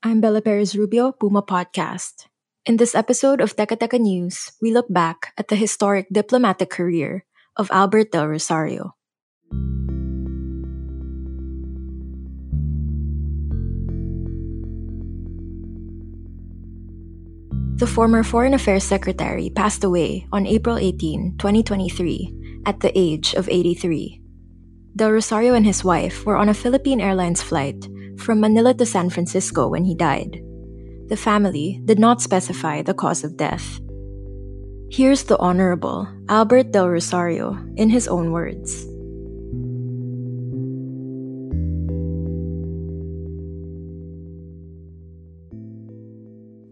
[0.00, 2.24] I'm Bella Perez Rubio, Puma Podcast.
[2.64, 7.28] In this episode of Teka Teka News, we look back at the historic diplomatic career
[7.60, 8.96] of Albert Del Rosario.
[17.76, 23.52] The former Foreign Affairs Secretary passed away on April 18, 2023, at the age of
[23.52, 24.16] 83.
[24.96, 27.84] Del Rosario and his wife were on a Philippine Airlines flight
[28.20, 30.42] from Manila to San Francisco when he died.
[31.08, 33.80] The family did not specify the cause of death.
[34.90, 38.86] Here's the Honorable Albert Del Rosario in his own words.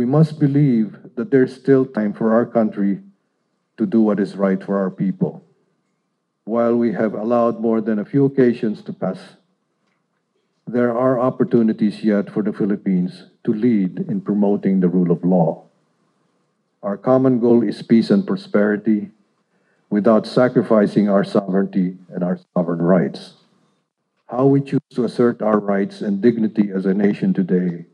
[0.00, 3.02] we must believe that there's still time for our country
[3.76, 5.44] to do what is right for our people.
[6.44, 9.18] While we have allowed more than a few occasions to pass,
[10.72, 15.64] there are opportunities yet for the Philippines to lead in promoting the rule of law.
[16.82, 19.10] Our common goal is peace and prosperity
[19.90, 23.34] without sacrificing our sovereignty and our sovereign rights.
[24.28, 27.86] How we choose to assert our rights and dignity as a nation today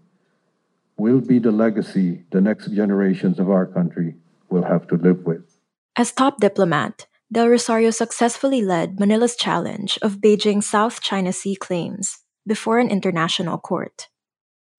[0.98, 4.14] will be the legacy the next generations of our country
[4.50, 5.56] will have to live with.
[5.97, 12.25] As top diplomat, Del Rosario successfully led Manila's challenge of Beijing's South China Sea claims
[12.47, 14.08] before an international court.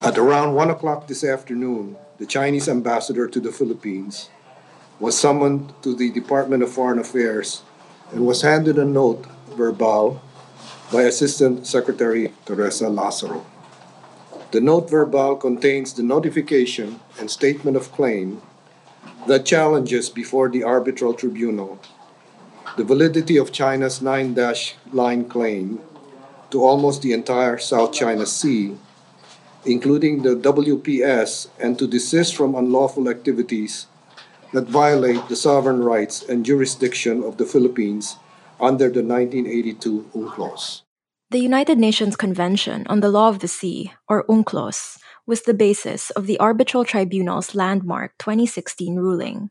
[0.01, 4.29] At around 1 o'clock this afternoon, the Chinese ambassador to the Philippines
[4.99, 7.63] was summoned to the Department of Foreign Affairs
[8.11, 9.25] and was handed a note
[9.55, 10.21] verbale
[10.91, 13.45] by Assistant Secretary Teresa Lazaro.
[14.51, 18.41] The note verbale contains the notification and statement of claim
[19.27, 21.79] that challenges before the arbitral tribunal
[22.77, 25.79] the validity of China's nine dash line claim
[26.51, 28.77] to almost the entire South China Sea,
[29.65, 33.87] including the WPS, and to desist from unlawful activities
[34.53, 38.15] that violate the sovereign rights and jurisdiction of the Philippines
[38.59, 40.81] under the 1982 UNCLOS.
[41.29, 46.09] The United Nations Convention on the Law of the Sea, or UNCLOS, was the basis
[46.11, 49.49] of the Arbitral Tribunal's landmark 2016 ruling.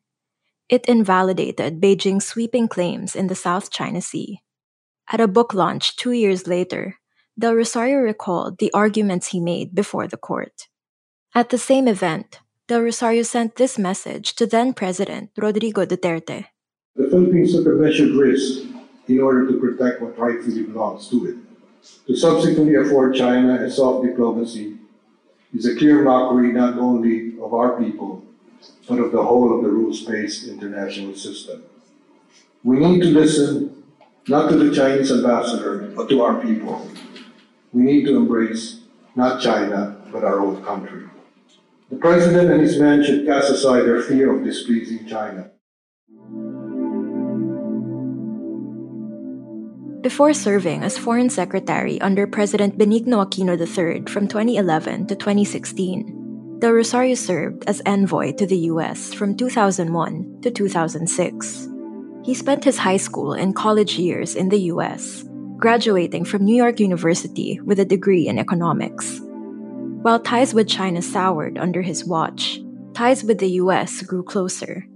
[0.70, 4.40] It invalidated Beijing's sweeping claims in the South China Sea.
[5.08, 6.96] At a book launch two years later,
[7.38, 10.66] Del Rosario recalled the arguments he made before the court.
[11.32, 16.46] At the same event, Del Rosario sent this message to then President Rodrigo Duterte.
[16.96, 18.66] The Philippines took a measured risk
[19.06, 21.36] in order to protect what rightfully belongs to it.
[22.08, 24.78] To subsequently afford China a soft diplomacy
[25.54, 28.24] is a clear mockery not only of our people,
[28.88, 31.62] but of the whole of the rules-based international system.
[32.64, 33.75] We need to listen
[34.28, 36.90] not to the Chinese ambassador, but to our people.
[37.72, 38.80] We need to embrace
[39.14, 41.04] not China, but our own country.
[41.90, 45.50] The President and his men should cast aside their fear of displeasing China.
[50.02, 56.72] Before serving as Foreign Secretary under President Benigno Aquino III from 2011 to 2016, Del
[56.72, 59.12] Rosario served as envoy to the U.S.
[59.12, 61.75] from 2001 to 2006.
[62.26, 65.24] He spent his high school and college years in the U.S.,
[65.58, 69.20] graduating from New York University with a degree in economics.
[70.02, 72.60] While ties with China soured under his watch,
[72.94, 74.02] ties with the U.S.
[74.02, 74.88] grew closer.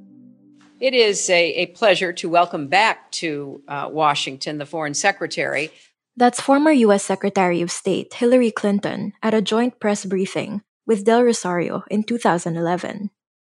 [0.81, 5.71] It is a, a pleasure to welcome back to uh, Washington the Foreign Secretary.
[6.17, 7.05] That's former U.S.
[7.05, 13.11] Secretary of State Hillary Clinton at a joint press briefing with Del Rosario in 2011.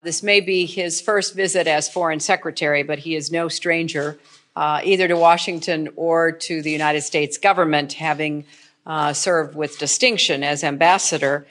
[0.06, 4.20] This may be his first visit as Foreign Secretary, but he is no stranger
[4.54, 8.44] uh, either to Washington or to the United States government, having
[8.86, 11.44] uh, served with distinction as ambassador.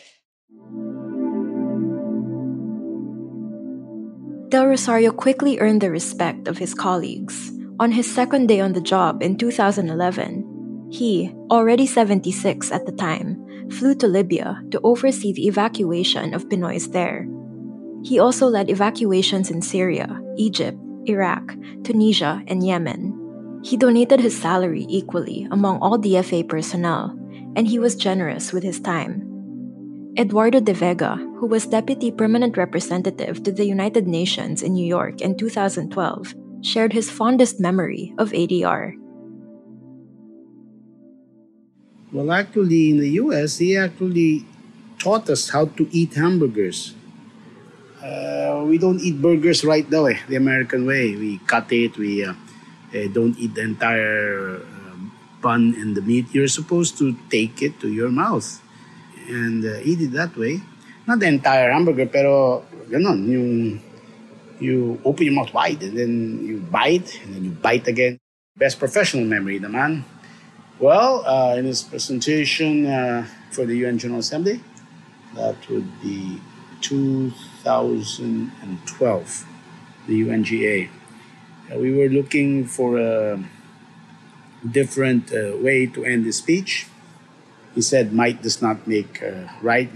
[4.47, 7.51] Del Rosario quickly earned the respect of his colleagues.
[7.81, 13.35] On his second day on the job in 2011, he, already 76 at the time,
[13.69, 17.27] flew to Libya to oversee the evacuation of Pinoys there.
[18.05, 20.77] He also led evacuations in Syria, Egypt,
[21.09, 23.61] Iraq, Tunisia, and Yemen.
[23.63, 27.17] He donated his salary equally among all DFA personnel
[27.55, 29.23] and he was generous with his time.
[30.17, 35.21] Eduardo de Vega, who was Deputy Permanent Representative to the United Nations in New York
[35.21, 38.93] in 2012, shared his fondest memory of ADR.
[42.11, 44.45] Well, actually, in the US, he actually
[44.99, 46.93] taught us how to eat hamburgers.
[48.05, 51.15] Uh, we don't eat burgers right the way, the American way.
[51.15, 52.33] We cut it, we uh,
[52.93, 54.61] uh, don't eat the entire
[55.41, 56.29] bun and the meat.
[56.31, 58.61] You're supposed to take it to your mouth
[59.27, 60.61] and uh, eat it that way.
[61.07, 63.81] Not the entire hamburger, pero ganon, yung
[64.59, 68.19] you open your mouth wide and then you bite and then you bite again.
[68.55, 70.05] Best professional memory the man.
[70.79, 74.61] Well, uh, in his presentation uh, for the UN General Assembly,
[75.33, 76.39] that would be
[77.65, 79.45] 2012,
[80.07, 80.89] the UNGA.
[81.71, 83.41] Uh, we were looking for a
[84.69, 86.87] different uh, way to end the speech.
[87.73, 89.89] He said, might does not make uh, right.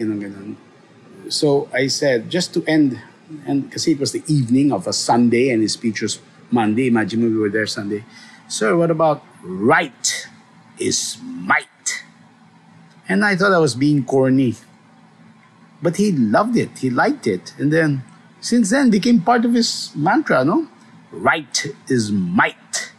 [1.29, 2.99] So I said, just to end
[3.45, 6.19] and because it was the evening of a Sunday and his speech was
[6.49, 6.87] Monday.
[6.87, 8.03] Imagine we were there Sunday.
[8.47, 10.27] Sir, what about right
[10.79, 12.03] is might?
[13.07, 14.55] And I thought I was being corny.
[15.81, 16.79] But he loved it.
[16.79, 17.53] He liked it.
[17.57, 18.03] And then
[18.41, 20.67] since then became part of his mantra, no?
[21.11, 22.91] Right is might.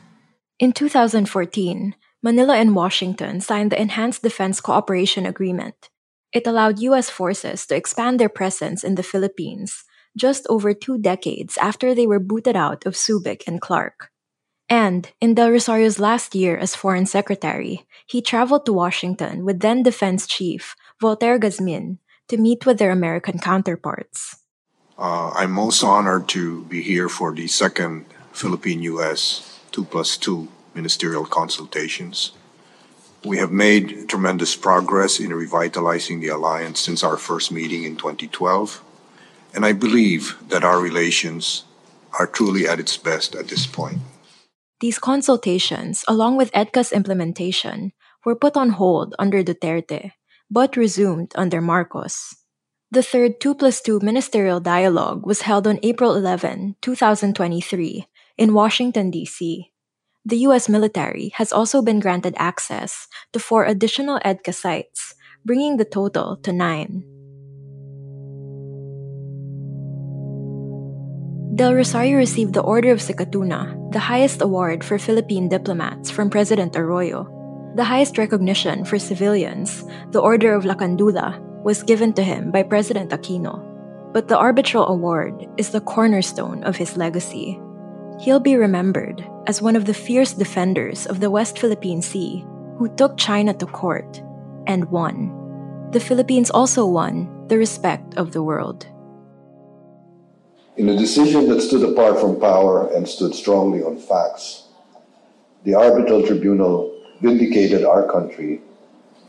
[0.58, 5.88] In 2014, Manila and Washington signed the Enhanced Defense Cooperation Agreement.
[6.32, 7.08] It allowed U.S.
[7.08, 9.84] forces to expand their presence in the Philippines
[10.16, 14.10] just over two decades after they were booted out of Subic and Clark.
[14.68, 19.82] And in Del Rosario's last year as Foreign Secretary, he traveled to Washington with then
[19.82, 21.98] Defense Chief Voltaire Gazmin
[22.30, 24.36] to meet with their American counterparts.
[24.98, 30.48] Uh, I'm most honored to be here for the second Philippine US 2 plus 2
[30.74, 32.32] ministerial consultations.
[33.24, 38.82] We have made tremendous progress in revitalizing the alliance since our first meeting in 2012
[39.54, 41.64] and I believe that our relations
[42.18, 43.98] are truly at its best at this point.
[44.80, 47.92] These consultations, along with EDCA's implementation,
[48.24, 50.12] were put on hold under Duterte,
[50.50, 52.34] but resumed under Marcos.
[52.90, 58.06] The third 2 plus 2 ministerial dialogue was held on April 11, 2023,
[58.36, 59.70] in Washington, D.C.
[60.24, 60.68] The U.S.
[60.68, 65.14] military has also been granted access to four additional EDCA sites,
[65.44, 67.04] bringing the total to nine.
[71.54, 76.74] Del Rosario received the Order of Sikatuna, the highest award for Philippine diplomats from President
[76.74, 77.39] Arroyo.
[77.76, 83.10] The highest recognition for civilians, the Order of Lakandula, was given to him by President
[83.10, 83.62] Aquino.
[84.12, 87.60] But the arbitral award is the cornerstone of his legacy.
[88.18, 92.44] He'll be remembered as one of the fierce defenders of the West Philippine Sea
[92.76, 94.20] who took China to court
[94.66, 95.30] and won.
[95.92, 98.86] The Philippines also won the respect of the world.
[100.76, 104.66] In a decision that stood apart from power and stood strongly on facts,
[105.62, 108.60] the arbitral tribunal vindicated our country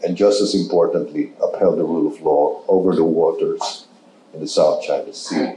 [0.03, 3.85] and just as importantly, upheld the rule of law over the waters
[4.33, 5.55] in the South China Sea.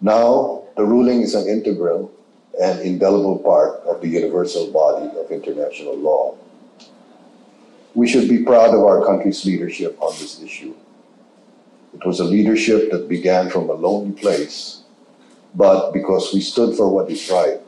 [0.00, 2.10] Now, the ruling is an integral
[2.60, 6.36] and indelible part of the universal body of international law.
[7.94, 10.74] We should be proud of our country's leadership on this issue
[11.94, 14.82] it was a leadership that began from a lonely place,
[15.54, 17.60] but because we stood for what is right,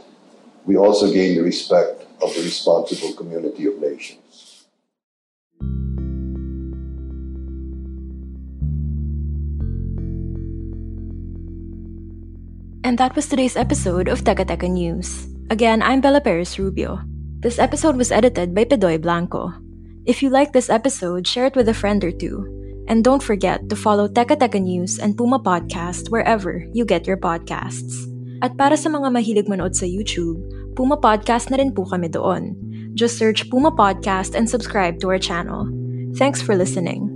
[0.64, 4.66] we also gained the respect of the responsible community of nations.
[12.86, 15.26] And that was today's episode of Teka Teka News.
[15.50, 17.02] Again, I'm Bella Perez Rubio.
[17.42, 19.50] This episode was edited by Pedoy Blanco.
[20.06, 22.46] If you like this episode, share it with a friend or two.
[22.86, 27.18] And don't forget to follow Teka Teka News and Puma Podcast wherever you get your
[27.18, 28.06] podcasts.
[28.38, 30.38] At para sa mga mahilig manood sa YouTube,
[30.76, 32.52] Puma Podcast na rin po kami doon.
[32.92, 35.64] Just search Puma Podcast and subscribe to our channel.
[36.20, 37.08] Thanks for listening.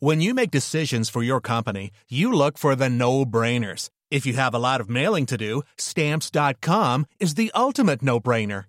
[0.00, 3.88] When you make decisions for your company, you look for the no-brainers.
[4.10, 8.68] If you have a lot of mailing to do, stamps.com is the ultimate no brainer.